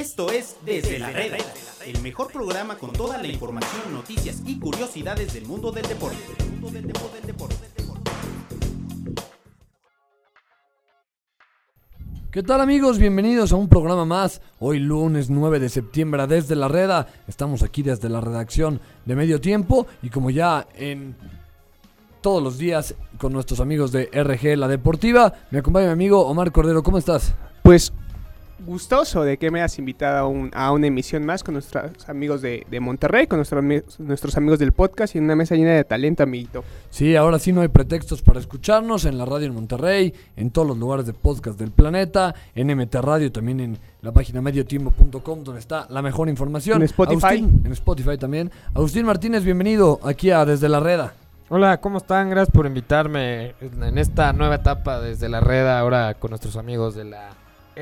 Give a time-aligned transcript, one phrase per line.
[0.00, 1.36] Esto es Desde la Reda,
[1.84, 6.16] el mejor programa con toda la información, noticias y curiosidades del mundo del deporte.
[12.30, 12.98] ¿Qué tal amigos?
[12.98, 14.40] Bienvenidos a un programa más.
[14.58, 17.06] Hoy lunes 9 de septiembre desde la Reda.
[17.28, 21.14] Estamos aquí desde la redacción de Medio Tiempo y como ya en
[22.22, 26.52] todos los días con nuestros amigos de RG La Deportiva, me acompaña mi amigo Omar
[26.52, 26.82] Cordero.
[26.82, 27.34] ¿Cómo estás?
[27.62, 27.92] Pues
[28.64, 32.42] gustoso de que me hayas invitado a, un- a una emisión más con nuestros amigos
[32.42, 35.72] de, de Monterrey, con nuestros, ami- nuestros amigos del podcast y en una mesa llena
[35.72, 36.64] de talento, amiguito.
[36.90, 40.68] Sí, ahora sí no hay pretextos para escucharnos en la radio en Monterrey, en todos
[40.68, 45.60] los lugares de podcast del planeta, en MT Radio, también en la página mediotiempo.com donde
[45.60, 46.78] está la mejor información.
[46.78, 47.26] En Spotify.
[47.26, 48.50] Agustín, en Spotify también.
[48.74, 51.14] Agustín Martínez, bienvenido aquí a Desde la Reda.
[51.52, 52.30] Hola, ¿cómo están?
[52.30, 57.02] Gracias por invitarme en esta nueva etapa desde la red, ahora con nuestros amigos de
[57.04, 57.30] la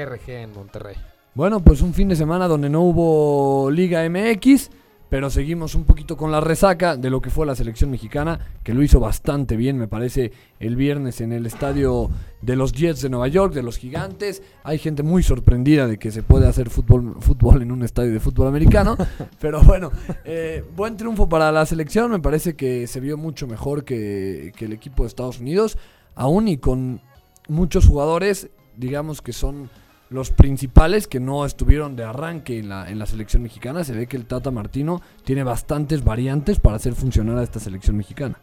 [0.05, 0.97] RG en Monterrey.
[1.34, 4.70] Bueno, pues un fin de semana donde no hubo Liga MX,
[5.09, 8.75] pero seguimos un poquito con la resaca de lo que fue la selección mexicana, que
[8.75, 12.11] lo hizo bastante bien, me parece, el viernes en el estadio
[12.42, 14.42] de los Jets de Nueva York, de los Gigantes.
[14.64, 18.20] Hay gente muy sorprendida de que se puede hacer fútbol, fútbol en un estadio de
[18.20, 18.97] fútbol americano,
[19.41, 19.91] pero bueno,
[20.25, 24.67] eh, buen triunfo para la selección, me parece que se vio mucho mejor que, que
[24.67, 25.78] el equipo de Estados Unidos,
[26.15, 27.00] aún y con
[27.48, 29.70] muchos jugadores, digamos que son
[30.11, 33.84] los principales que no estuvieron de arranque en la, en la selección mexicana.
[33.84, 37.97] Se ve que el Tata Martino tiene bastantes variantes para hacer funcionar a esta selección
[37.97, 38.37] mexicana.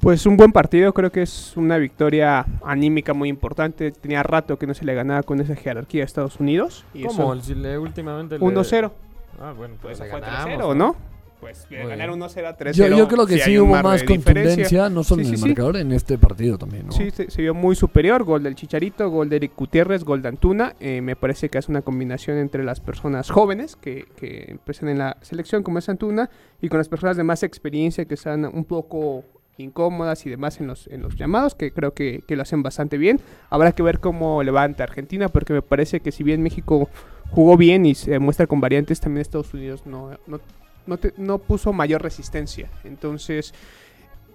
[0.00, 3.90] Pues un buen partido, creo que es una victoria anímica muy importante.
[3.90, 6.84] Tenía rato que no se le ganaba con esa jerarquía a Estados Unidos.
[6.94, 7.32] Y ¿Cómo?
[7.34, 8.92] eso- Si le últimamente le- 1-0.
[9.40, 10.96] Ah, bueno, pues Pues le fue ganamos, 3-0, ¿no?
[11.44, 12.20] Pues Muy ganar bien.
[12.22, 12.72] 1-0 a 3-0.
[12.72, 14.06] Yo, yo creo que sí, hubo más diferencia.
[14.32, 15.46] contundencia, no solo Sí, en el sí.
[15.46, 16.86] marcador, en este partido también.
[16.86, 16.92] ¿no?
[16.92, 18.24] Sí, se, se vio muy superior.
[18.24, 20.74] Gol del Chicharito, gol de Eric Gutiérrez, gol de Antuna.
[20.80, 24.98] Eh, me parece que es una combinación entre las personas jóvenes que, que empiezan en
[25.00, 26.30] la selección, como es Antuna,
[26.62, 29.24] y con las personas de más experiencia que están un poco
[29.58, 32.96] incómodas y demás en los, en los llamados, que creo que, que lo hacen bastante
[32.96, 33.20] bien.
[33.50, 36.88] Habrá que ver cómo levanta Argentina, porque me parece que si bien México
[37.32, 40.40] jugó bien y se muestra con variantes, también Estados Unidos no, no,
[40.86, 42.70] no, te- no puso mayor resistencia.
[42.84, 43.52] Entonces,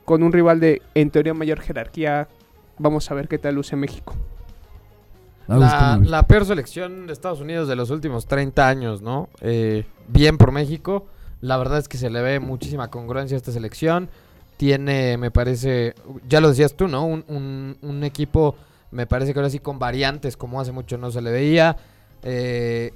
[0.06, 2.28] con un rival de, en teoría, mayor jerarquía,
[2.78, 4.16] vamos a ver qué tal luce México.
[5.48, 9.30] La, la peor selección de Estados Unidos de los últimos 30 años, ¿no?
[9.42, 11.08] Eh, bien por México.
[11.42, 14.10] La verdad es que se le ve muchísima congruencia a esta selección.
[14.58, 15.96] Tiene, me parece,
[16.28, 17.06] ya lo decías tú, ¿no?
[17.06, 18.56] Un, un- un equipo,
[18.92, 21.78] me parece que ahora sí con variantes, como hace mucho no se le veía.
[22.24, 22.92] Eh,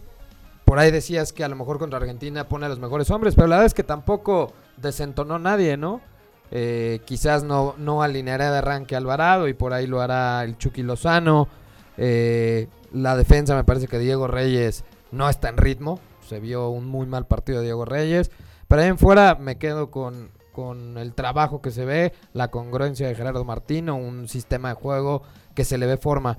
[0.66, 3.47] por ahí decías que a lo mejor contra Argentina pone a los mejores hombres, pero
[3.47, 6.01] la verdad es que tampoco desentonó nadie, ¿no?
[6.51, 10.84] Eh, quizás no, no alineará de arranque Alvarado y por ahí lo hará el Chucky
[10.84, 11.47] Lozano.
[11.97, 16.00] Eh, la defensa me parece que Diego Reyes no está en ritmo.
[16.28, 18.31] Se vio un muy mal partido de Diego Reyes.
[18.68, 23.07] Pero ahí en fuera me quedo con, con el trabajo que se ve, la congruencia
[23.07, 25.24] de Gerardo Martino, un sistema de juego
[25.56, 26.38] que se le ve forma.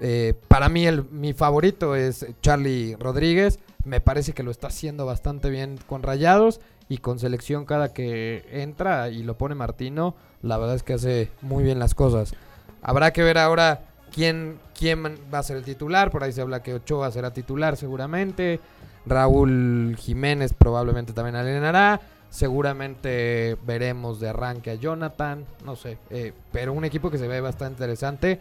[0.00, 3.58] Eh, para mí el, mi favorito es Charlie Rodríguez.
[3.84, 8.44] Me parece que lo está haciendo bastante bien con Rayados y con selección cada que
[8.50, 10.14] entra y lo pone Martino.
[10.42, 12.34] La verdad es que hace muy bien las cosas.
[12.82, 16.10] Habrá que ver ahora quién, quién va a ser el titular.
[16.10, 18.60] Por ahí se habla que Ochoa será titular seguramente.
[19.06, 22.00] Raúl Jiménez probablemente también alineará.
[22.30, 25.44] Seguramente veremos de arranque a Jonathan.
[25.64, 25.98] No sé.
[26.10, 28.40] eh, pero un equipo que se ve bastante interesante.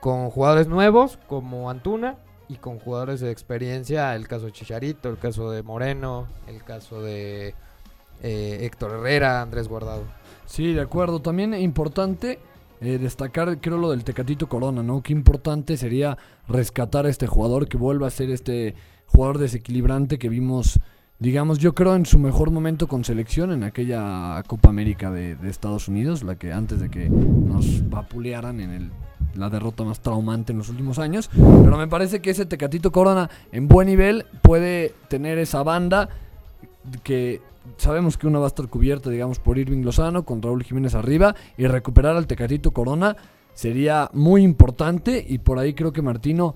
[0.00, 2.16] Con jugadores nuevos como Antuna.
[2.52, 4.14] Y con jugadores de experiencia.
[4.14, 6.26] El caso de Chicharito, el caso de Moreno.
[6.46, 7.54] El caso de
[8.22, 10.04] eh, Héctor Herrera, Andrés Guardado.
[10.44, 11.22] Sí, de acuerdo.
[11.22, 12.38] También importante
[12.82, 15.02] eh, destacar, creo, lo del Tecatito Corona, ¿no?
[15.02, 18.74] Qué importante sería rescatar a este jugador que vuelva a ser este
[19.06, 20.78] jugador desequilibrante que vimos,
[21.18, 25.48] digamos, yo creo en su mejor momento con selección en aquella Copa América de, de
[25.48, 28.90] Estados Unidos, la que antes de que nos vapulearan en el,
[29.34, 31.30] la derrota más traumante en los últimos años.
[31.34, 36.08] Pero me parece que ese Tecatito Corona en buen nivel puede tener esa banda
[37.02, 37.40] que
[37.76, 41.34] sabemos que una va a estar cubierta, digamos, por Irving Lozano con Raúl Jiménez arriba
[41.56, 43.16] y recuperar al Tecatito Corona
[43.54, 46.54] sería muy importante y por ahí creo que Martino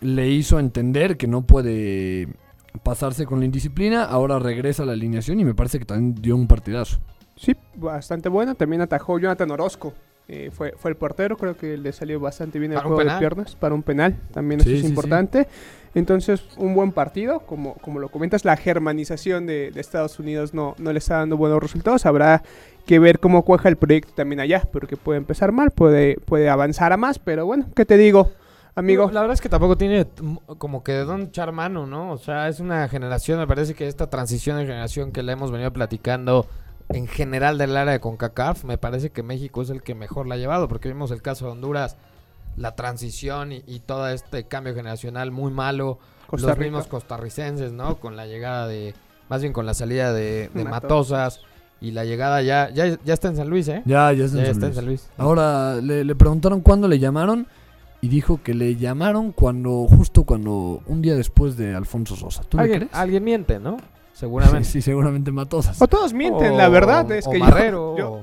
[0.00, 2.28] le hizo entender que no puede
[2.82, 6.34] pasarse con la indisciplina, ahora regresa a la alineación y me parece que también dio
[6.34, 6.98] un partidazo.
[7.36, 8.54] Sí, bastante bueno.
[8.54, 9.92] También atajó Jonathan Orozco.
[10.28, 13.10] Eh, fue, fue el portero, creo que le salió bastante bien el ¿Para un juego
[13.10, 14.16] de piernas para un penal.
[14.32, 14.88] También Sí, eso es sí, sí.
[14.90, 15.48] importante.
[15.94, 17.40] Entonces, un buen partido.
[17.40, 21.36] Como, como lo comentas, la germanización de, de Estados Unidos no, no le está dando
[21.36, 22.06] buenos resultados.
[22.06, 22.42] Habrá
[22.86, 26.92] que ver cómo cuaja el proyecto también allá, porque puede empezar mal, puede, puede avanzar
[26.92, 28.30] a más, pero bueno, ¿qué te digo?
[28.74, 29.10] amigo.
[29.12, 30.06] La verdad es que tampoco tiene
[30.58, 32.10] como que de dónde echar mano, ¿no?
[32.10, 35.50] O sea, es una generación, me parece que esta transición de generación que le hemos
[35.50, 36.46] venido platicando
[36.90, 40.34] en general del área de CONCACAF, me parece que México es el que mejor la
[40.34, 41.96] ha llevado, porque vimos el caso de Honduras,
[42.56, 46.64] la transición y, y todo este cambio generacional muy malo, Costa los Rica.
[46.70, 47.96] mismos costarricenses, ¿no?
[48.00, 48.94] Con la llegada de,
[49.28, 51.40] más bien con la salida de, de Matosas.
[51.80, 53.82] Y la llegada ya, ya, ya está en San Luis, ¿eh?
[53.84, 54.76] Ya, ya está Ya en San está en Luis.
[54.76, 55.10] San Luis.
[55.16, 57.48] Ahora le, le preguntaron cuándo le llamaron
[58.00, 62.44] y dijo que le llamaron cuando, justo cuando, un día después de Alfonso Sosa.
[62.44, 62.94] ¿Tú le ¿Alguien, crees?
[62.94, 63.78] alguien miente, ¿no?
[64.22, 64.64] Seguramente.
[64.64, 65.82] Sí, sí, seguramente Matosas.
[65.82, 67.10] O todos mienten, O- la verdad.
[67.10, 68.22] Es o que yo- Marrero, yo, o-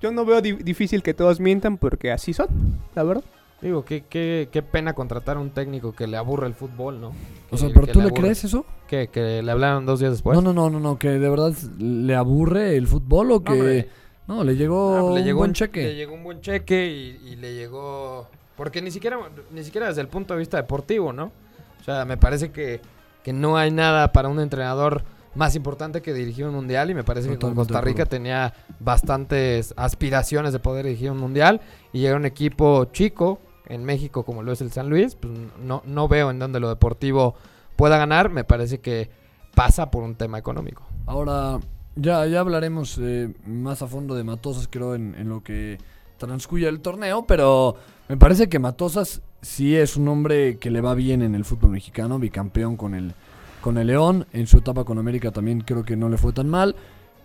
[0.00, 2.46] yo no veo di- difícil que todos mientan porque así son,
[2.94, 3.24] la verdad.
[3.60, 7.12] Digo, qué, qué, qué pena contratar a un técnico que le aburre el fútbol, ¿no?
[7.50, 8.22] O sea, Que- ¿pero que tú le aburre.
[8.22, 8.64] crees eso?
[8.86, 9.08] ¿Qué?
[9.08, 10.34] ¿Que le hablaron dos días después?
[10.36, 13.52] no, no, no, no, no, que de verdad le aburre el fútbol o que...
[13.52, 13.88] hombre.
[14.28, 15.82] No, le llegó, Ah, le un llegó buen un- cheque.
[15.82, 18.28] Le llegó un buen cheque y, y le llegó...
[18.56, 19.18] Porque ni siquiera,
[19.52, 21.32] ni siquiera desde el punto de vista deportivo, ¿no?
[21.80, 22.80] O sea, me parece que,
[23.24, 25.02] que no hay nada para un entrenador
[25.34, 29.72] más importante que dirigir un mundial y me parece que con Costa Rica tenía bastantes
[29.76, 31.60] aspiraciones de poder dirigir un mundial
[31.92, 35.32] y llega un equipo chico en México como lo es el San Luis, pues
[35.62, 37.36] no, no veo en dónde lo deportivo
[37.76, 39.08] pueda ganar, me parece que
[39.54, 40.82] pasa por un tema económico.
[41.06, 41.60] Ahora,
[41.94, 45.78] ya, ya hablaremos eh, más a fondo de Matosas, creo, en, en lo que
[46.18, 47.76] transcurre el torneo, pero
[48.08, 51.70] me parece que Matosas sí es un hombre que le va bien en el fútbol
[51.70, 53.14] mexicano, bicampeón con el,
[53.60, 56.48] con el León, en su etapa con América también creo que no le fue tan
[56.48, 56.74] mal,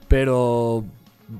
[0.07, 0.83] pero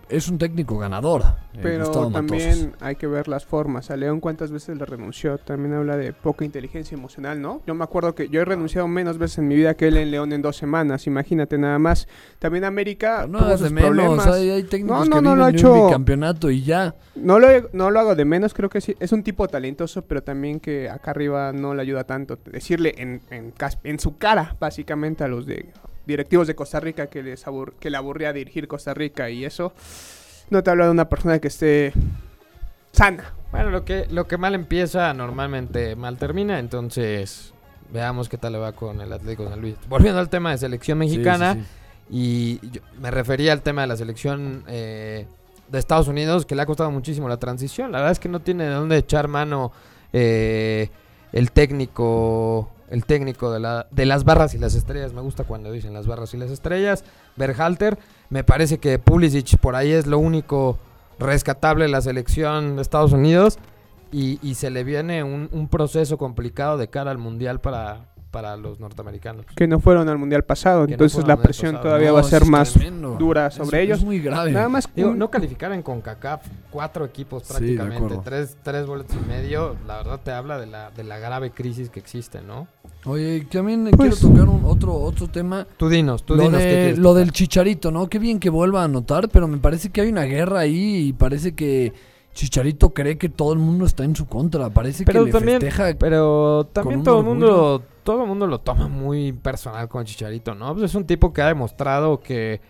[0.10, 1.22] es un técnico ganador.
[1.54, 2.82] eh, Pero también Matosas.
[2.82, 3.92] hay que ver las formas.
[3.92, 5.38] A León cuántas veces le renunció.
[5.38, 7.62] También habla de poca inteligencia emocional, ¿no?
[7.68, 10.12] Yo me acuerdo que yo he renunciado menos veces en mi vida que él en
[10.12, 11.06] León en dos semanas.
[11.08, 12.08] Imagínate nada más.
[12.40, 14.28] También América No hagas de menos, problemas.
[14.28, 16.96] hay, hay técnicos No, no, que no viven lo ha hecho- un bicampeonato y ya.
[17.16, 18.96] No lo, no lo hago de menos, creo que sí.
[19.00, 22.38] Es un tipo talentoso, pero también que acá arriba no le ayuda tanto.
[22.52, 23.54] Decirle en, en,
[23.84, 25.68] en su cara, básicamente, a los de
[26.06, 29.74] directivos de Costa Rica que, les abur- que le aburría dirigir Costa Rica y eso,
[30.50, 31.94] no te habla de una persona que esté
[32.92, 33.34] sana.
[33.52, 37.54] Bueno, lo que, lo que mal empieza normalmente mal termina, entonces
[37.92, 39.76] veamos qué tal le va con el Atlético de San Luis.
[39.88, 41.68] Volviendo al tema de selección Sí, mexicana, sí, sí.
[42.10, 45.26] y yo me refería al tema de la selección eh,
[45.70, 47.92] de Estados Unidos, que le ha costado muchísimo la transición.
[47.92, 49.72] La verdad es que no tiene de dónde echar mano
[50.14, 50.90] eh,
[51.36, 55.14] el técnico el técnico de, la, de las barras y las estrellas.
[55.14, 57.04] Me gusta cuando dicen las barras y las estrellas.
[57.36, 57.98] Berhalter,
[58.30, 60.78] me parece que Pulisic por ahí es lo único
[61.20, 63.58] rescatable de la selección de Estados Unidos.
[64.12, 68.06] Y, y se le viene un, un proceso complicado de cara al Mundial para,
[68.36, 69.46] para los norteamericanos.
[69.56, 70.86] Que no fueron al mundial pasado.
[70.86, 71.84] Que entonces la presión pasado.
[71.84, 73.16] todavía No, va a ser más tremendo.
[73.18, 74.00] dura Es- sobre ellos.
[74.00, 74.52] Es muy grave.
[74.52, 79.78] Nada más Digo, no calificar en CONCACAF cuatro equipos prácticamente, tres, tres boletos y medio,
[79.88, 82.68] la verdad te habla de la, de la grave crisis que existe, ¿no?
[83.06, 85.66] Oye, también Pues- quiero tocar un otro, otro tema.
[85.78, 88.08] Tú dinos, tú Lo, dinos qué de- lo del chicharito, ¿no?
[88.10, 91.14] Qué bien que vuelva a anotar, pero me parece que hay una guerra ahí y
[91.14, 91.94] parece que
[92.36, 94.70] Chicharito cree que todo el mundo está en su contra.
[94.70, 95.98] Parece Pero que le también- festeja.
[95.98, 100.74] Pero también todo el mundo, todo el mundo lo toma muy personal con Chicharito, ¿no?
[100.74, 102.62] Pues es un tipo que ha demostrado que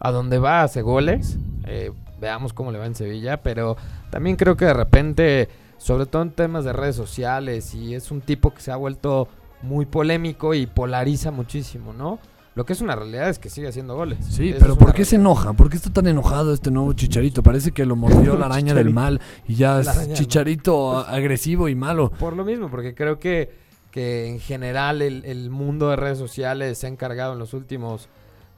[0.00, 1.36] a donde va hace goles.
[1.66, 3.76] Eh, veamos cómo le va en Sevilla, pero
[4.10, 8.22] también creo que de repente, sobre todo en temas de redes sociales, y es un
[8.22, 9.28] tipo que se ha vuelto
[9.62, 12.18] muy polémico y polariza muchísimo, ¿no?
[12.56, 14.18] Lo que es una realidad es que sigue haciendo goles.
[14.28, 15.52] Sí, pero ¿por qué se enoja?
[15.52, 17.42] ¿Por qué está tan enojado este nuevo Chicharito?
[17.42, 20.12] Parece que lo mordió la araña del mal y ya La es.
[20.14, 22.10] Chicharito agresivo y malo.
[22.10, 23.50] Por lo mismo, porque creo que,
[23.92, 28.08] que en general el, el mundo de redes sociales se ha encargado en los últimos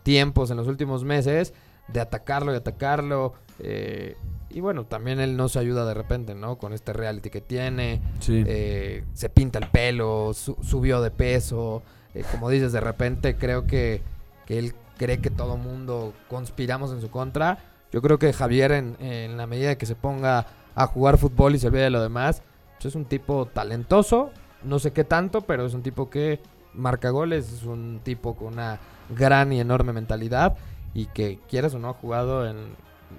[0.05, 1.53] tiempos, en los últimos meses,
[1.89, 3.35] de atacarlo y atacarlo.
[3.59, 4.17] eh,
[4.55, 6.57] y bueno, también él no se ayuda de repente, ¿no?
[6.59, 8.01] Con este reality que tiene.
[8.21, 8.43] Sí.
[8.47, 11.83] eh, se pinta el pelo, su- subió de peso.
[12.15, 14.03] Eh, como dices, de repente creo que,
[14.47, 17.59] que él cree que todo mundo conspiramos en su contra.
[17.93, 21.59] Yo creo que Javier, en, en la medida que se ponga a jugar fútbol y
[21.59, 22.43] se olvide de lo demás,
[22.75, 24.31] pues es un tipo talentoso.
[24.63, 26.41] No sé qué tanto, pero es un tipo que
[26.75, 27.53] marca goles.
[27.53, 28.79] Es un tipo con una
[29.15, 30.57] gran y enorme mentalidad.
[30.95, 32.77] Y que quieras o no ha jugado en,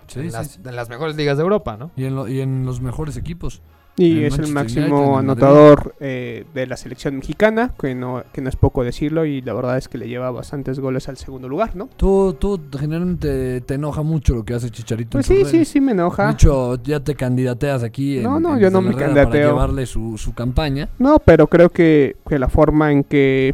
[0.08, 0.62] Sí, en sí, las, sí.
[0.66, 1.92] en las mejores ligas de Europa, ¿no?
[1.96, 3.62] Y en, lo- y en los mejores equipos.
[3.96, 8.42] Y El es el máximo United, anotador eh, de la selección mexicana, que no, que
[8.42, 11.48] no es poco decirlo, y la verdad es que le lleva bastantes goles al segundo
[11.48, 11.90] lugar, ¿no?
[11.96, 15.12] Tú, tú generalmente te enoja mucho lo que hace Chicharito.
[15.12, 16.28] Pues sí, sí, sí me enoja.
[16.28, 18.18] Mucho ya te candidateas aquí.
[18.18, 19.50] En, No, no, en yo no me Herrera Para candidateo.
[19.52, 20.90] llevarle su, su campaña.
[20.98, 23.54] No, pero creo que, que la forma en que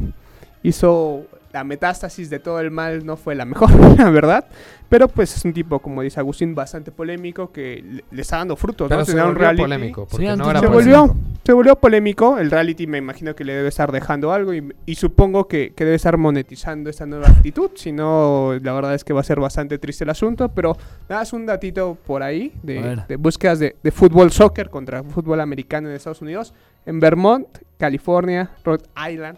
[0.64, 4.46] hizo la metástasis de todo el mal no fue la mejor, la verdad.
[4.88, 8.88] Pero pues es un tipo, como dice Agustín, bastante polémico que le, está dando frutos.
[8.90, 9.06] Pero ¿no?
[9.06, 9.62] se volvió reality.
[9.62, 10.08] polémico.
[10.08, 11.28] Porque Sí, no era Se Era volvió, polémico.
[11.46, 12.38] se volvió polémico.
[12.40, 15.86] El reality me imagino que le debe estar dejando algo y, y supongo que, que
[15.86, 17.70] debe estar monetizando esta nueva actitud.
[17.76, 20.50] Si no, la verdad es que va a ser bastante triste el asunto.
[20.50, 20.76] Pero
[21.08, 25.40] nada, es un datito por ahí de, de búsquedas de, de fútbol soccer contra fútbol
[25.40, 26.52] americano en Estados Unidos.
[26.88, 29.38] En Vermont, California, Rhode Island,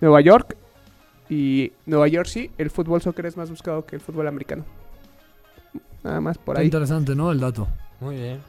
[0.00, 0.56] Nueva York.
[1.28, 4.64] Y Nueva York sí, el fútbol soccer es más buscado que el fútbol americano.
[6.02, 6.66] Nada más por Está ahí.
[6.66, 7.30] interesante, ¿no?
[7.32, 7.68] El dato.
[8.00, 8.40] Muy bien.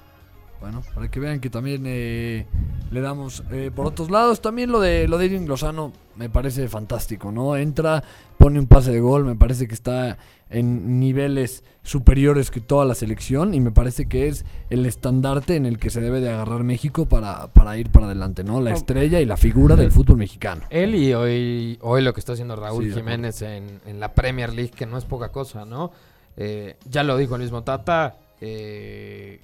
[0.62, 2.46] Bueno, para que vean que también eh,
[2.92, 4.42] le damos eh, por otros lados.
[4.42, 7.56] También lo de lo de Irving Lozano me parece fantástico, ¿no?
[7.56, 8.04] Entra,
[8.40, 10.18] pone un pase de gol, me parece que está
[10.50, 15.66] en niveles superiores que toda la selección y me parece que es el estandarte en
[15.66, 18.62] el que se debe de agarrar México para, para ir para adelante, ¿no?
[18.62, 20.62] La estrella y la figura del fútbol mexicano.
[20.70, 24.54] Él y hoy, hoy lo que está haciendo Raúl Sí, Jiménez en, en la Premier
[24.54, 25.92] League, que no es poca cosa, ¿no?
[26.38, 29.42] Eh, ya lo dijo el mismo Tata, eh,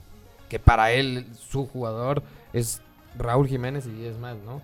[0.48, 2.24] que para él su jugador
[2.54, 2.82] es
[3.18, 4.62] Raúl Jiménez y es más, ¿no?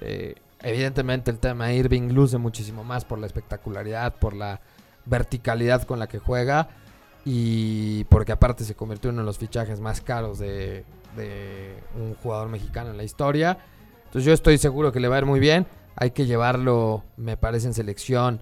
[0.00, 4.60] Eh, evidentemente el tema Irving luce muchísimo más por la espectacularidad, por la
[5.04, 6.68] verticalidad con la que juega
[7.24, 10.84] y porque aparte se convirtió en uno de los fichajes más caros de,
[11.16, 13.58] de un jugador mexicano en la historia.
[14.06, 15.66] Entonces yo estoy seguro que le va a ir muy bien.
[15.96, 18.40] Hay que llevarlo, me parece, en selección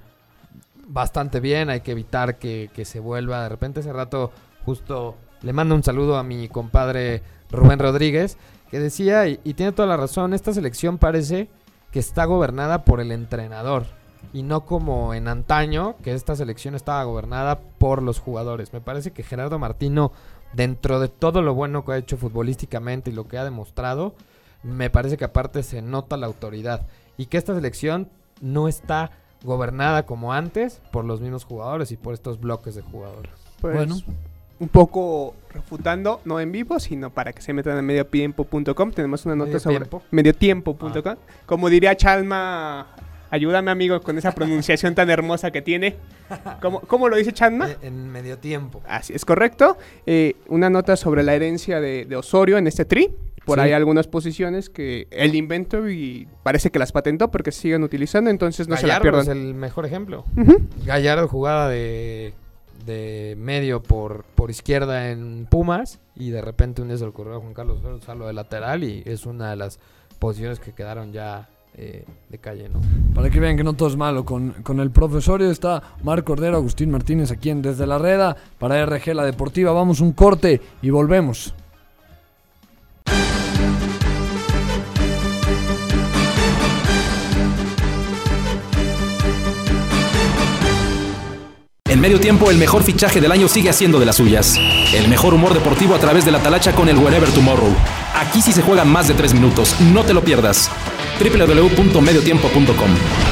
[0.87, 1.71] bastante bien.
[1.71, 3.43] Hay que evitar que, se vuelva.
[3.43, 4.33] De repente hace rato
[4.65, 8.37] justo le mando un saludo a mi compadre Rubén Rodríguez,
[8.71, 11.49] que decía, y tiene toda la razón, esta selección parece
[11.93, 13.85] que está gobernada por el entrenador.
[14.33, 18.73] Y no como en antaño, que esta selección estaba gobernada por los jugadores.
[18.73, 20.11] Me parece que Gerardo Martino,
[20.55, 24.15] dentro de todo lo bueno que ha hecho futbolísticamente y lo que ha demostrado,
[24.63, 26.87] me parece que aparte se nota la autoridad.
[27.19, 28.09] Y que esta selección
[28.41, 29.11] no está
[29.45, 33.33] gobernada como antes por los mismos jugadores y por estos bloques de jugadores.
[33.61, 33.97] Pues, Bueno.
[34.63, 38.93] Un poco refutando, no en vivo, sino para que se metan a mediotiempo.com.
[38.93, 40.03] Tenemos una nota ¿Medio sobre tiempo?
[40.13, 41.17] mediotiempo.com.
[41.47, 42.87] Como diría Chalma,
[43.31, 45.97] ayúdame amigo con esa pronunciación tan hermosa que tiene.
[46.61, 47.69] ¿Cómo, cómo lo dice Chalma?
[47.83, 48.81] En medio tiempo.
[48.87, 49.77] Así es correcto.
[50.07, 53.11] Eh, una nota sobre la herencia de, de Osorio en este tri.
[53.45, 53.65] Por Sí.
[53.65, 58.69] ahí algunas posiciones que él inventó y parece que las patentó porque siguen utilizando, entonces
[58.69, 59.45] no se la Gallardo es pierdan.
[59.49, 60.25] el mejor ejemplo.
[60.87, 62.35] Gallardo jugaba de,
[62.85, 67.41] de medio por, por izquierda en Pumas y de repente un día se le ocurrió
[67.41, 69.79] Juan Carlos usarlo de lateral y es una de las
[70.19, 72.81] posiciones que quedaron ya eh, de calle, ¿no?
[73.15, 74.27] Para que vean que no todo es malo.
[74.27, 78.37] Con, con el profesorio está Mar Cordero, Agustín Martínez aquí en Desde la Reda.
[78.59, 81.55] Para RG La Deportiva vamos un corte y volvemos.
[92.03, 94.59] Medio tiempo, el mejor fichaje del año sigue haciendo de las suyas.
[94.93, 97.73] El mejor humor deportivo a través de la talacha con el Wherever Tomorrow.
[98.17, 100.69] Aquí sí se juegan más de tres minutos, no te lo pierdas.
[101.21, 103.32] www.mediotiempo.com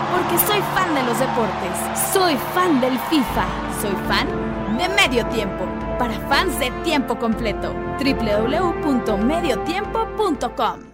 [0.11, 1.75] Porque soy fan de los deportes.
[2.13, 3.45] Soy fan del FIFA.
[3.81, 4.27] Soy fan
[4.77, 5.65] de Medio Tiempo.
[5.97, 7.73] Para fans de tiempo completo.
[7.99, 10.91] www.mediotiempo.com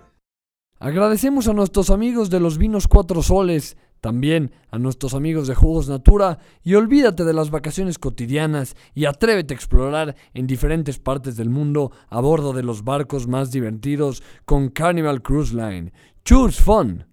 [0.79, 5.89] Agradecemos a nuestros amigos de los vinos Cuatro Soles, también a nuestros amigos de Jugos
[5.89, 11.50] Natura y olvídate de las vacaciones cotidianas y atrévete a explorar en diferentes partes del
[11.50, 15.91] mundo a bordo de los barcos más divertidos con Carnival Cruise Line.
[16.24, 17.07] Choose Fun.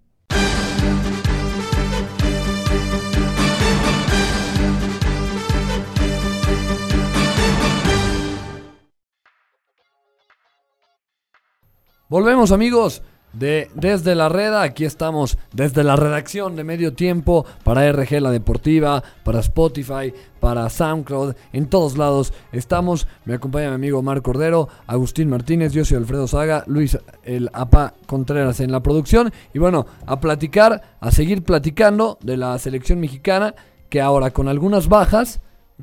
[12.07, 13.01] Volvemos amigos
[13.33, 18.29] de Desde la Reda, aquí estamos desde la redacción de Medio Tiempo para RG La
[18.29, 24.69] Deportiva, para Spotify, para SoundCloud, en todos lados estamos, me acompaña mi amigo Mar Cordero,
[24.85, 29.33] Agustín Martínez, yo soy Alfredo Saga, Luis el APA Contreras en la producción.
[29.55, 33.55] Y bueno, a platicar, a seguir platicando de la selección mexicana
[33.89, 35.39] que ahora con algunas bajas,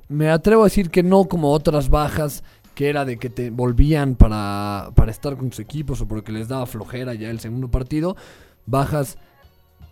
[0.09, 4.15] me atrevo a decir que no como otras bajas que era de que te volvían
[4.15, 8.17] para, para estar con sus equipos o porque les daba flojera ya el segundo partido.
[8.67, 9.19] bajas,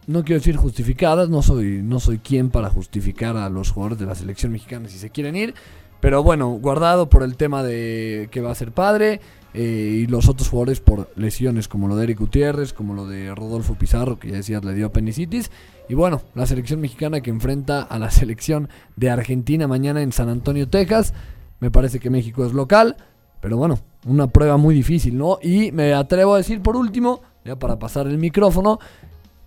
[0.06, 4.06] no quiero decir justificadas, no soy, no soy quien para justificar a los jugadores de
[4.06, 5.54] la selección mexicana si se quieren ir,
[6.00, 9.20] pero bueno, guardado por el tema de que va a ser padre
[9.52, 13.34] eh, y los otros jugadores por lesiones como lo de Eric Gutiérrez, como lo de
[13.34, 15.50] Rodolfo Pizarro, que ya decías le dio apendicitis,
[15.88, 20.28] y bueno, la selección mexicana que enfrenta a la selección de Argentina mañana en San
[20.28, 21.12] Antonio, Texas.
[21.60, 22.96] Me parece que México es local,
[23.40, 25.38] pero bueno, una prueba muy difícil, ¿no?
[25.42, 28.78] Y me atrevo a decir por último, ya para pasar el micrófono,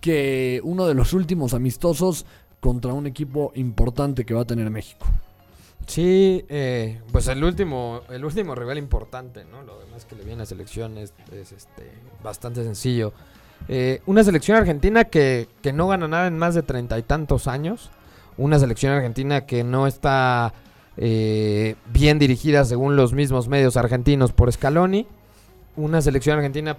[0.00, 2.26] que uno de los últimos amistosos
[2.60, 5.06] contra un equipo importante que va a tener México.
[5.86, 9.62] Sí, eh, pues el último, el último rival importante, ¿no?
[9.62, 11.90] Lo demás que le viene a la selección es, es, este,
[12.22, 13.12] bastante sencillo.
[13.68, 17.46] Eh, una selección argentina que, que no gana nada en más de treinta y tantos
[17.48, 17.90] años.
[18.36, 20.54] Una selección argentina que no está
[20.96, 25.06] eh, bien dirigida según los mismos medios argentinos por Scaloni.
[25.76, 26.76] Una selección argentina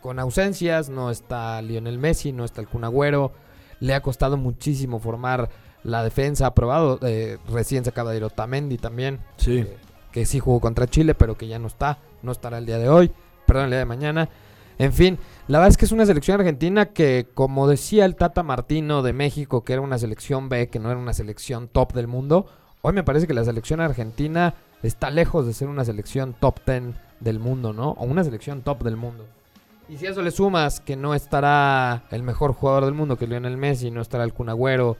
[0.00, 3.32] con ausencias, no está Lionel Messi, no está el Kun Agüero.
[3.80, 5.50] Le ha costado muchísimo formar
[5.82, 9.58] la defensa, ha probado, eh, recién se acaba de ir Otamendi también, Sí.
[9.58, 9.76] eh,
[10.12, 12.88] que sí jugó contra Chile, pero que ya no está, no estará el día de
[12.88, 13.10] hoy,
[13.46, 14.28] perdón, el día de mañana.
[14.78, 15.18] En fin,
[15.48, 19.12] la verdad es que es una selección argentina que, como decía el Tata Martino de
[19.12, 22.46] México, que era una selección B, que no era una selección top del mundo,
[22.82, 26.94] hoy me parece que la selección argentina está lejos de ser una selección top 10
[27.20, 27.92] del mundo, ¿no?
[27.92, 29.24] O una selección top del mundo.
[29.88, 33.24] Y si a eso le sumas que no estará el mejor jugador del mundo, que
[33.24, 34.96] es Lionel Messi, no estará el Kun Agüero,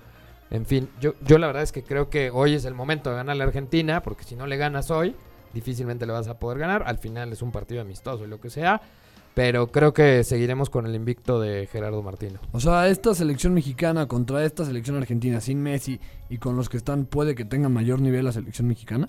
[0.50, 3.16] en fin, yo, yo la verdad es que creo que hoy es el momento de
[3.16, 5.16] ganar a la Argentina, porque si no le ganas hoy,
[5.54, 6.84] difícilmente le vas a poder ganar.
[6.86, 8.82] Al final es un partido amistoso y lo que sea.
[9.34, 12.38] Pero creo que seguiremos con el invicto de Gerardo Martino.
[12.52, 16.76] O sea, esta selección mexicana contra esta selección argentina sin Messi y con los que
[16.76, 19.08] están, puede que tengan mayor nivel la selección mexicana.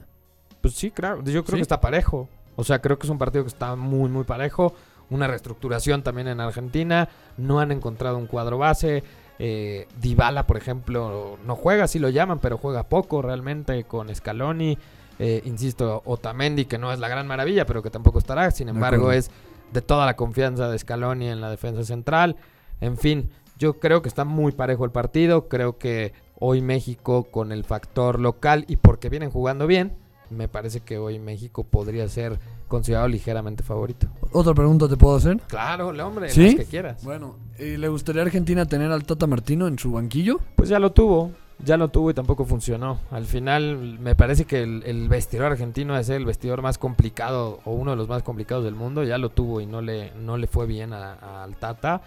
[0.61, 1.21] Pues sí, claro.
[1.23, 1.55] Yo creo ¿Sí?
[1.55, 2.29] que está parejo.
[2.55, 4.73] O sea, creo que es un partido que está muy, muy parejo.
[5.09, 7.09] Una reestructuración también en Argentina.
[7.37, 9.03] No han encontrado un cuadro base.
[9.39, 14.77] Eh, Dybala, por ejemplo, no juega, sí lo llaman, pero juega poco realmente con Scaloni.
[15.19, 18.49] Eh, insisto, Otamendi, que no es la gran maravilla, pero que tampoco estará.
[18.51, 19.29] Sin embargo, es
[19.73, 22.35] de toda la confianza de Scaloni en la defensa central.
[22.79, 25.47] En fin, yo creo que está muy parejo el partido.
[25.47, 29.93] Creo que hoy México, con el factor local y porque vienen jugando bien,
[30.29, 34.07] me parece que hoy México podría ser considerado ligeramente favorito.
[34.31, 35.37] Otra pregunta te puedo hacer.
[35.47, 36.45] Claro, el hombre, ¿Sí?
[36.47, 37.03] las que quieras.
[37.03, 40.39] Bueno, ¿y ¿le gustaría a Argentina tener al Tata Martino en su banquillo?
[40.55, 42.99] Pues ya lo tuvo, ya lo tuvo y tampoco funcionó.
[43.11, 47.71] Al final me parece que el, el vestidor argentino es el vestidor más complicado o
[47.71, 49.03] uno de los más complicados del mundo.
[49.03, 52.01] Ya lo tuvo y no le, no le fue bien al Tata.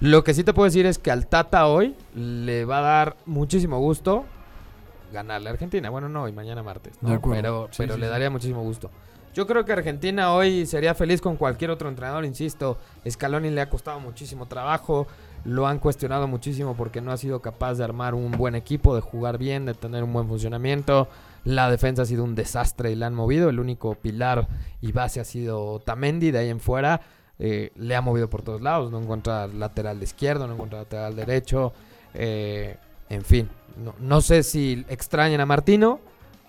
[0.00, 3.16] Lo que sí te puedo decir es que al Tata hoy le va a dar
[3.26, 4.24] muchísimo gusto
[5.12, 5.88] ganarle a Argentina.
[5.90, 6.98] Bueno, no, y mañana martes.
[7.00, 7.08] ¿no?
[7.10, 7.40] De acuerdo.
[7.40, 8.10] Pero, Sí, pero sí, le sí.
[8.10, 8.90] daría muchísimo gusto.
[9.34, 12.78] Yo creo que Argentina hoy sería feliz con cualquier otro entrenador, insisto.
[13.08, 15.06] Scaloni le ha costado muchísimo trabajo.
[15.46, 19.00] Lo han cuestionado muchísimo porque no ha sido capaz de armar un buen equipo, de
[19.00, 21.06] jugar bien, de tener un buen funcionamiento.
[21.44, 23.48] La defensa ha sido un desastre y la han movido.
[23.48, 24.48] El único pilar
[24.80, 26.32] y base ha sido Tamendi.
[26.32, 27.00] De ahí en fuera
[27.38, 28.90] eh, le ha movido por todos lados.
[28.90, 31.72] No encuentra lateral izquierdo, no encuentra lateral derecho.
[32.12, 32.76] Eh,
[33.08, 36.00] en fin, no, no sé si extrañan a Martino,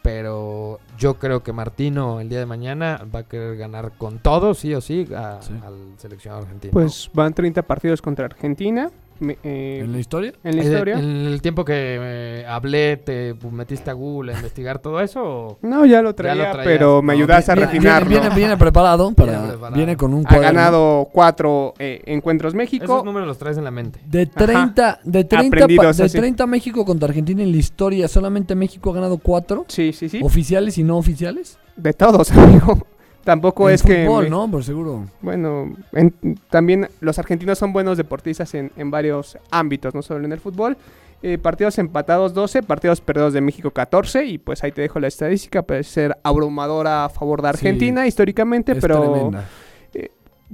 [0.07, 4.53] pero yo creo que Martino el día de mañana va a querer ganar con todo,
[4.53, 5.51] sí o sí, a- Sí.
[5.65, 6.71] al seleccionado argentino.
[6.71, 8.89] Pues van 30 partidos contra Argentina.
[9.19, 10.33] Me- eh, ¿En la historia?
[10.43, 10.99] en la historia.
[10.99, 15.21] En el tiempo que eh, hablé, ¿te metiste a Google a investigar todo eso?
[15.23, 16.65] o- No, ya lo traía, traías.
[16.65, 18.09] pero me No, ayudaste a refinarlo.
[18.09, 22.85] Viene, viene preparado, para, Viene con un Ha ganado cuatro eh, encuentros México.
[22.85, 23.99] Esos números los traes en la mente.
[24.05, 26.17] De 30, de 30, Aprendidos pa- de así.
[26.17, 30.19] 30 México contra Argentina en la historia, solamente México ha ganado 4 Sí, sí, sí.
[30.23, 31.57] oficiales y no oficiales.
[31.75, 32.85] De todos, amigo.
[33.27, 34.05] Tampoco en es que...
[34.05, 34.49] fútbol, me- ¿no?
[34.49, 35.05] Por seguro.
[35.21, 40.31] Bueno, en- también los argentinos son buenos deportistas en, en varios ámbitos, no solo en
[40.31, 40.77] el fútbol.
[41.21, 45.07] Eh, partidos empatados 12, partidos perdidos de México 14 y pues ahí te dejo la
[45.07, 49.43] estadística, puede ser abrumadora a favor de Argentina históricamente, Es pero tremenda.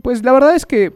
[0.02, 0.92] pues la verdad es que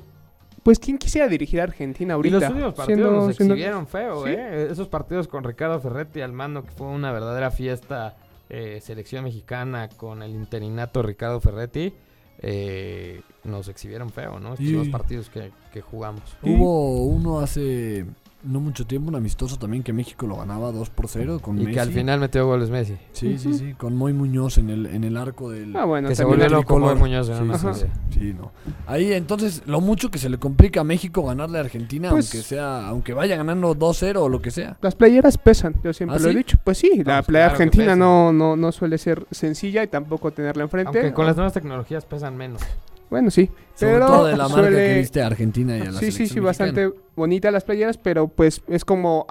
[0.63, 2.40] pues quién quisiera dirigir a Argentina Y ahorita.
[2.40, 4.32] los últimos partidos Siendo- nos siendo- exhibieron feo, Sí.
[4.32, 4.68] ¿eh?
[4.72, 8.16] Esos partidos con Ricardo Ferretti al mando, que fue una verdadera fiesta,
[8.50, 11.94] eh, selección mexicana con el interinato Ricardo Ferretti,
[12.40, 14.54] eh, nos exhibieron feo, ¿no?
[14.54, 16.22] Estos Y- dos partidos que, que jugamos.
[16.44, 18.06] Hubo uno hace
[18.43, 21.63] no mucho tiempo, un amistoso también, que México lo ganaba 2 por 0 con Y
[21.63, 21.73] Messi.
[21.73, 22.95] que al final metió goles Messi.
[23.12, 25.76] Sí, sí, sí, con Moy Muñoz en el, en el arco del...
[25.76, 26.78] Ah, bueno, que se volvió loco.
[26.80, 28.52] Moy Muñoz Sí, sí, sí, sí, no.
[28.86, 32.47] Ahí entonces, lo mucho que se le complica a México ganarle a Argentina, Pues- aunque
[32.47, 34.78] sea, aunque vaya ganando 2-0 o lo que sea.
[34.82, 36.58] Las playeras pesan, yo siempre ¿Ah, lo he dicho.
[36.63, 40.32] Pues sí, la pues playa claro argentina no, no, no suele ser sencilla y tampoco
[40.32, 41.00] tenerla enfrente.
[41.00, 42.62] Aunque con las nuevas tecnologías pesan menos.
[43.10, 43.50] Bueno, sí.
[43.76, 46.08] Sobre pero todo de la marca suele- que viste a Argentina y a la Sí,
[46.08, 46.46] sí, sí, mexicana.
[46.48, 49.26] bastante bonita las playeras, pero pues es como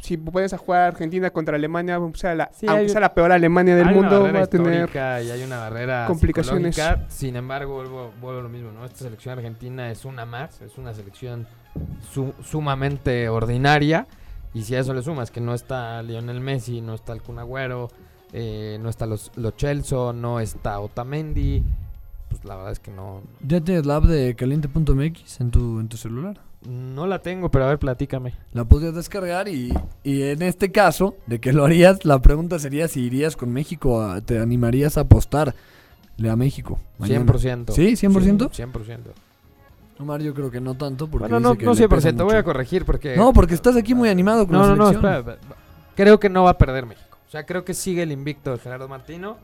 [0.00, 3.14] si puedes a jugar Argentina contra Alemania, o sea, la, Sí, aunque hay- sea la
[3.14, 4.88] peor Alemania del mundo, va a tener...
[4.92, 4.98] y
[5.30, 6.76] hay una barrera complicaciones.
[7.08, 8.84] Sin embargo, vuelvo, vuelvo a lo mismo, ¿no?
[8.84, 11.46] Esta selección argentina es una más, es una selección
[12.12, 14.06] su- sumamente ordinaria.
[14.54, 17.38] Y si a eso le sumas que no está Lionel Messi, no está el Kun
[17.38, 17.88] Agüero,
[18.32, 21.62] eh, no está los, los Chelsea, no está Otamendi,
[22.32, 25.88] pues la verdad es que no, ¿Ya tienes la app de caliente.mx en tu, en
[25.88, 26.40] tu celular?
[26.68, 28.34] no la tengo, pero a ver, platícame.
[28.52, 29.72] La podrías descargar y,
[30.04, 34.00] y en este caso, de que lo harías, la pregunta sería si irías con México,
[34.00, 35.54] a- ¿te animarías a apostarle
[36.30, 36.78] a México?
[36.98, 37.24] mañana?
[37.26, 37.72] 100%.
[37.72, 37.92] ¿Sí?
[37.94, 38.50] ¿100%?
[38.50, 38.98] 100%.
[39.98, 42.24] Omar, yo creo que no tanto porque Bueno, no, dice que no le pesa 100%,
[42.24, 43.16] voy a corregir porque...
[43.16, 45.12] No, porque estás aquí muy animado con No, la no, no, selección.
[45.14, 45.56] espera, espera.
[45.96, 47.18] Creo que no va a perder México.
[47.26, 49.36] O sea, creo que sigue el invicto de Gerardo Martino.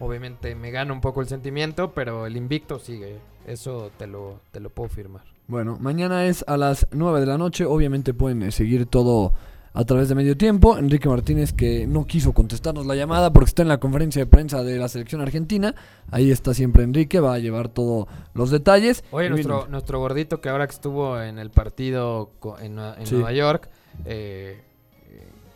[0.00, 3.18] Obviamente me gana un poco el sentimiento, pero el invicto sigue.
[3.46, 5.22] Eso te lo, te lo puedo firmar.
[5.46, 7.64] Bueno, mañana es a las 9 de la noche.
[7.64, 9.32] Obviamente pueden eh, seguir todo
[9.74, 10.78] a través de medio tiempo.
[10.78, 14.62] Enrique Martínez que no quiso contestarnos la llamada porque está en la conferencia de prensa
[14.62, 15.74] de la selección argentina.
[16.10, 19.04] Ahí está siempre Enrique, va a llevar todos los detalles.
[19.10, 22.30] Oye, nuestro, nuestro gordito que ahora que estuvo en el partido
[22.60, 23.14] en, en Sí.
[23.16, 23.68] Nueva York,
[24.06, 24.62] eh,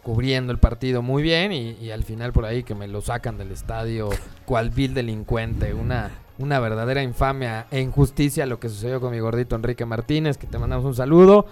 [0.08, 3.36] cubriendo el partido muy bien y, y al final por ahí que me lo sacan
[3.36, 4.08] del estadio
[4.46, 9.54] cual vil delincuente, una, una verdadera infamia e injusticia lo que sucedió con mi gordito
[9.54, 11.44] Enrique Martínez, que te mandamos un saludo.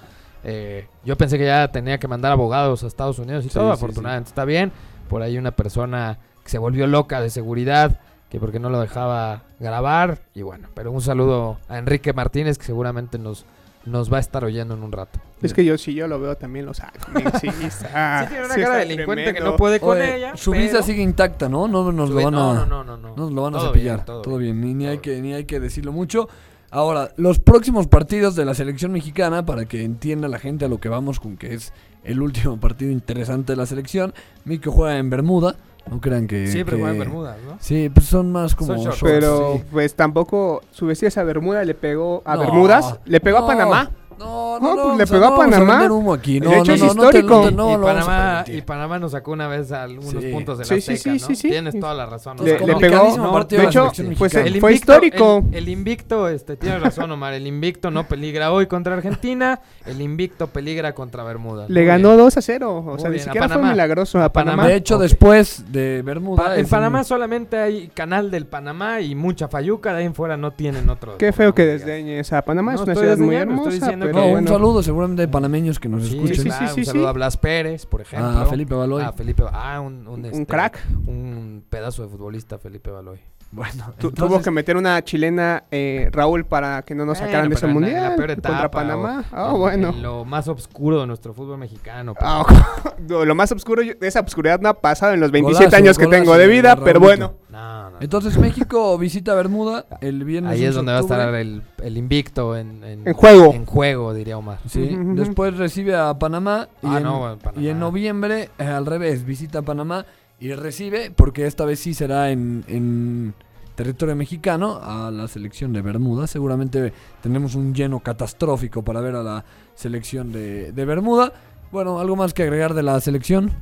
[0.43, 3.67] Eh, yo pensé que ya tenía que mandar abogados a Estados Unidos y Sí, todo,
[3.67, 4.73] sí, afortunadamente está bien.
[5.11, 9.43] Por ahí una persona que se volvió loca de seguridad, que porque no lo dejaba
[9.61, 10.21] grabar.
[10.35, 13.45] Y bueno, pero un saludo a Enrique Martínez, que seguramente nos,
[13.87, 15.19] nos va a estar oyendo en un rato.
[15.43, 16.99] Es que yo si yo lo veo también lo saco.
[17.41, 19.51] Sí, está, sí, tiene una sí cara delincuente que tremendo.
[19.53, 20.37] no puede con oye, ella.
[20.37, 21.69] su pero- visa sigue intacta, ¿no?
[21.69, 22.31] No nos lo van a...
[22.31, 23.09] no, no, no, no, no.
[23.17, 23.97] No nos lo van a Todo cepillar.
[23.97, 24.61] bien, todo, todo bien.
[24.61, 26.29] Ni, ni todo hay que, ni hay que decirlo mucho.
[26.71, 30.79] Ahora, los próximos partidos de la selección mexicana, para que entienda la gente a lo
[30.79, 31.73] que vamos con que es
[32.03, 34.13] el último partido interesante de la selección.
[34.45, 35.55] Mico juega en Bermuda.
[35.91, 36.47] No crean que.
[36.49, 37.57] Siempre que- Bermudas, ¿no?
[37.61, 38.75] Sí, pues son más como.
[38.75, 38.99] Son shorts.
[38.99, 39.63] shorts, Pero sí.
[39.71, 42.41] pues tampoco su vestida esa Bermuda le pegó a No.
[42.41, 43.45] Bermudas, le pegó No.
[43.45, 43.91] a Panamá.
[44.19, 45.73] No, no, No, no, pues le pegó a Panamá.
[45.75, 46.41] vender humo aquí.
[46.41, 47.29] No, hecho no, es histórico.
[47.43, 48.55] no te- no y, Panamá, permitir.
[48.57, 50.31] y Panamá nos sacó una vez algunos Sí.
[50.33, 51.27] puntos de la Sí, sí, Azteca, sí, ¿no?
[51.29, 51.49] sí, sí.
[51.51, 52.37] Tienes toda la razón.
[52.43, 55.45] Le- pegó- partido de hecho, pues, fue histórico.
[55.53, 57.35] El, el invicto, este, tienes razón, Omar.
[57.35, 59.61] El invicto no peligra hoy contra Argentina.
[59.85, 61.67] El invicto peligra contra Bermuda.
[61.69, 62.19] Le ganó bien.
[62.21, 62.85] 2 a 0.
[62.87, 64.67] O sea, ni siquiera fue milagroso a Panamá.
[64.67, 66.57] De hecho, después de Bermuda.
[66.57, 69.93] En Panamá solamente hay canal del Panamá y mucha fayuca.
[69.93, 71.19] De ahí en fuera no tienen otro.
[71.19, 72.75] Qué feo que desdeñes a Panamá.
[72.75, 73.91] Es una ciudad muy hermosa.
[74.07, 74.49] Pero No, que- un bueno.
[74.49, 76.37] saludo seguramente de panameños que nos Sí, escuchen.
[76.37, 76.85] sí, claro, sí, un sí.
[76.85, 78.29] saludo a Blas Pérez, por ejemplo.
[78.29, 79.03] A Felipe Baloy.
[79.03, 80.85] A Felipe, ah, un, un, este, crack.
[81.07, 83.19] Un pedazo de futbolista, Felipe Baloy.
[83.53, 87.27] Bueno, Tu- entonces- tuvo que meter una chilena eh, Raúl para que no nos Bueno,
[87.33, 89.25] sacaran de ese en la- en mundial la peor contra etapa, Panamá.
[89.33, 89.89] o- Ah, en- bueno.
[89.91, 92.15] en lo más oscuro de nuestro fútbol mexicano.
[92.21, 92.45] Ah,
[93.09, 96.07] lo más oscuro de esa oscuridad no ha pasado en los 27 Golazo, años que
[96.09, 97.35] tengo de vida, pero bueno.
[97.49, 97.97] No, no.
[98.01, 100.53] Entonces México visita Bermuda el viernes.
[100.53, 103.55] Ahí es 11 donde va a estar el, el invicto en, en, En juego.
[103.55, 104.59] En juego, diría Omar.
[104.69, 105.15] Sí, Ujú, ujú.
[105.15, 107.63] después recibe a Panamá y, Ah, en, no, bueno, Panamá.
[107.63, 110.05] y en noviembre eh, al revés, visita a Panamá
[110.39, 113.35] y recibe, porque esta vez sí será en,
[113.75, 116.27] territorio mexicano, a la selección de Bermuda.
[116.27, 119.45] Seguramente tenemos un lleno catastrófico para ver a la
[119.75, 121.33] selección de, de Bermuda.
[121.71, 123.53] Bueno, ¿algo más que agregar de la selección?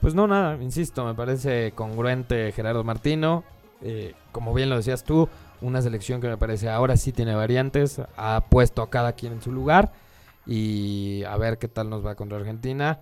[0.00, 3.44] Pues no, nada, insisto, me parece congruente Gerardo Martino.
[3.82, 5.28] Eh, como bien lo decías tú,
[5.60, 9.42] una selección que me parece ahora sí tiene variantes, ha puesto a cada quien en
[9.42, 9.92] su lugar
[10.46, 13.00] y a ver qué tal nos va contra Argentina,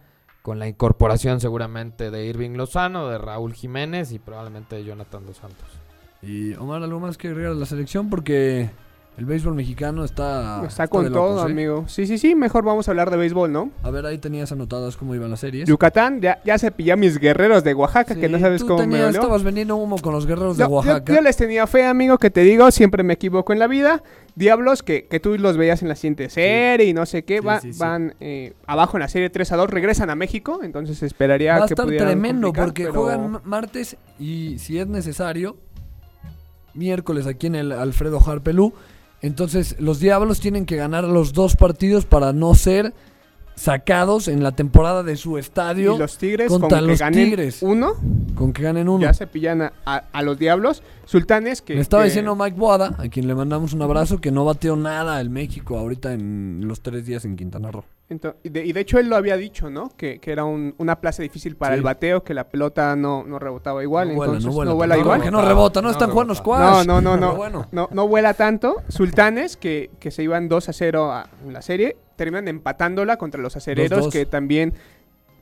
[0.49, 5.37] con la incorporación seguramente de Irving Lozano, de Raúl Jiménez y probablemente de Jonathan Dos
[5.37, 5.69] Santos.
[6.23, 8.09] Y Omar, ¿algo más que agregar de la selección?
[8.09, 8.71] Porque
[9.19, 10.63] el béisbol mexicano está...
[10.65, 11.51] Está con de locos, todo, ¿eh?
[11.51, 11.85] amigo.
[11.89, 13.71] Sí, sí, sí, mejor vamos a hablar de béisbol, ¿no?
[13.83, 15.69] A ver, ahí tenías anotadas cómo iban las series.
[15.69, 18.79] Yucatán, ya, ya se pilló a mis guerreros de Oaxaca, que no sabes tú cómo
[18.79, 19.21] me tenías- dolió.
[19.21, 21.13] estabas vendiendo humo con los guerreros de yo- Oaxaca.
[21.13, 24.05] Yo, les tenía fe, amigo, que te digo, siempre me equivoco en la vida.
[24.37, 27.61] Diablos, que, que tú los veías en la siguiente serie y no sé qué, va-
[27.61, 31.59] sí, van eh, abajo en la serie 3 a 2, regresan a México, entonces esperaría
[31.59, 35.57] Va a que estar pudieran tremendo porque pero- juegan martes y si es necesario,
[36.75, 38.73] miércoles aquí en el Alfredo Harpelú.
[39.23, 42.95] Entonces los Diablos tienen que ganar los dos partidos para no ser
[43.57, 47.25] sacados en la temporada de su estadio Y los Tigres contra con que los ganen
[47.25, 47.59] Tigres.
[47.63, 47.95] uno,
[48.37, 49.03] con que ganen uno.
[49.03, 50.85] ya se pillan a, a- a los Diablos.
[51.07, 51.75] Sultanes que...
[51.75, 54.77] Me estaba que- diciendo Mike Boada, a quien le mandamos un abrazo, que no bateó
[54.77, 57.83] nada el México ahorita en los tres días en Quintana Roo.
[58.43, 59.91] Y, de, y de hecho él lo había dicho, ¿no?
[59.95, 61.79] Que, que era un- una plaza difícil para Sí.
[61.79, 64.75] el bateo, que la pelota no, no rebotaba igual, No vuela, entonces no no vuela
[64.75, 65.05] vuela, tanto.
[65.07, 65.23] igual.
[65.23, 66.87] Que no rebota, no, No están jugando squash.
[66.87, 67.37] No, no, no, no.
[67.37, 67.67] bueno.
[67.71, 68.77] No, no vuela tanto.
[68.89, 73.43] Sultanes, que, que se iban 2 a 0 a- en la serie, terminan empatándola contra
[73.43, 74.11] los acereros, 2-2.
[74.13, 74.73] que también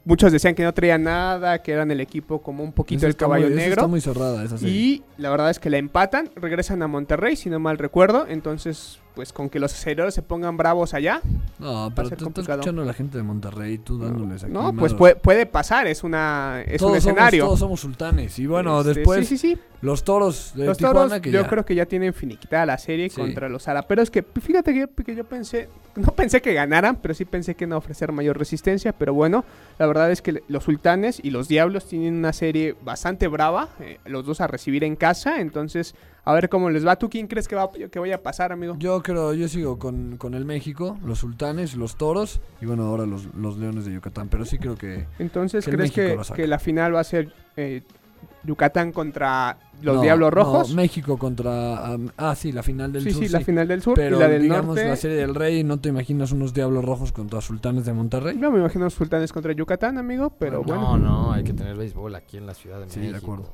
[0.05, 3.16] muchos decían que no traían nada, que eran el equipo como un poquito Esa el
[3.16, 3.72] caballo muy- negro.
[3.83, 4.74] Está muy cerrada esa serie.
[4.74, 8.26] Y la verdad es que la empatan, regresan a Monterrey, si no mal recuerdo.
[8.29, 11.20] Entonces, pues con que los acereros se pongan bravos allá.
[11.59, 12.61] No, pero te estás complicado.
[12.61, 14.52] escuchando a la gente de Monterrey, tú dándoles aquí.
[14.52, 17.44] No, pues puede, puede pasar, es una es un escenario.
[17.44, 18.38] Somos, todos somos sultanes.
[18.38, 19.61] Y bueno, Este, después Sí, sí, sí.
[19.81, 22.76] los toros de Los Tijuana toros, que yo ya- creo que ya tienen finiquitada la
[22.79, 27.14] serie contra los Pero que fíjate que, que yo pensé, no pensé que ganaran, pero
[27.14, 28.92] sí pensé que no ofrecer mayor resistencia.
[28.92, 29.46] Pero bueno,
[29.79, 33.98] la verdad es que los sultanes y los diablos tienen una serie bastante brava, eh,
[34.05, 35.40] los dos a recibir en casa.
[35.40, 35.94] Entonces,
[36.27, 36.97] a ver cómo les va.
[36.97, 38.75] ¿Tú quién crees que, va, que vaya a pasar, amigo?
[38.79, 43.07] Yo creo, yo sigo con, con el México, los sultanes, los toros y bueno, ahora
[43.07, 44.29] los, los leones de Yucatán.
[44.29, 45.07] Pero sí creo que...
[45.19, 46.37] Entonces, que ¿crees México que, lo saca.
[46.37, 47.83] que la final va a ser eh,
[48.45, 50.75] Yucatán contra los No, Diablos no, Rojos?
[50.75, 51.87] México contra...
[51.93, 53.23] am, ah, sí, la final del sí, sur.
[53.25, 54.89] sí, la final del sur Pero y la del digamos norte.
[54.89, 58.39] la serie del rey, ¿no te imaginas unos diablos rojos contra sultanes de Monterrey?
[58.41, 60.97] Yo me imagino los sultanes contra Yucatán, amigo, pero bueno.
[60.97, 63.33] No, no, hay que tener béisbol aquí en la Ciudad de Sí, de México.
[63.35, 63.53] acuerdo.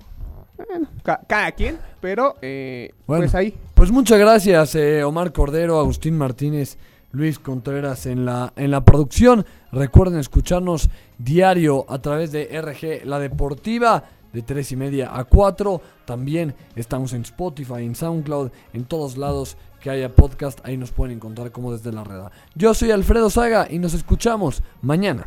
[0.68, 3.22] Bueno, ca- cada quien, pero eh, Bueno.
[3.24, 3.54] pues ahí.
[3.74, 6.78] Pues muchas gracias, eh, Omar Cordero, Agustín Martínez,
[7.12, 9.44] Luis Contreras en la, en la producción.
[9.72, 15.80] Recuerden escucharnos diario a través de RG La Deportiva de 3 y media a 4.
[16.06, 20.60] También estamos en Spotify, en SoundCloud, en todos lados que haya podcast.
[20.64, 22.30] Ahí nos pueden encontrar como desde la reda.
[22.54, 25.26] Yo soy Alfredo Saga y nos escuchamos mañana.